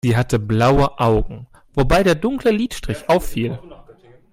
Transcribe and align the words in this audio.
Sie 0.03 0.17
hatte 0.17 0.39
blaue 0.39 0.97
Augen, 0.99 1.45
wobei 1.75 2.01
der 2.01 2.15
dunkle 2.15 2.49
Lidstrich 2.49 3.07
auffiel. 3.07 3.59